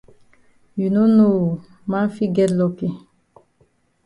[0.79, 1.51] You no know oo
[1.91, 2.89] man fit get lucky.